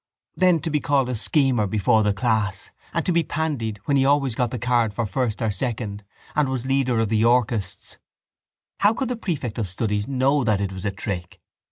Then 0.35 0.59
to 0.61 0.71
be 0.71 0.79
called 0.79 1.09
a 1.09 1.15
schemer 1.15 1.67
before 1.67 2.01
the 2.01 2.11
class 2.11 2.71
and 2.91 3.05
to 3.05 3.11
be 3.11 3.21
pandied 3.21 3.79
when 3.85 3.97
he 3.97 4.03
always 4.03 4.33
got 4.33 4.49
the 4.49 4.57
card 4.57 4.95
for 4.95 5.05
first 5.05 5.43
or 5.43 5.51
second 5.51 6.03
and 6.35 6.49
was 6.49 6.63
the 6.63 6.69
leader 6.69 6.99
of 6.99 7.09
the 7.09 7.17
Yorkists! 7.17 7.97
How 8.79 8.95
could 8.95 9.09
the 9.09 9.15
prefect 9.15 9.59
of 9.59 9.67
studies 9.69 10.07
know 10.07 10.43
that 10.43 10.59
it 10.59 10.73
was 10.73 10.85
a 10.85 10.91
trick? 10.91 11.39